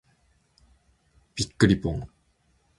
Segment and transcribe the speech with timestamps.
[1.35, 2.09] びっくりぽん。